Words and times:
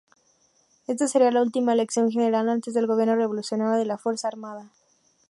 Esta 0.87 1.07
sería 1.07 1.29
la 1.29 1.43
última 1.43 1.73
elección 1.73 2.09
general 2.09 2.49
antes 2.49 2.73
del 2.73 2.87
Gobierno 2.87 3.15
Revolucionario 3.15 3.77
de 3.77 3.85
la 3.85 3.99
Fuerza 3.99 4.29
Armada. 4.29 4.71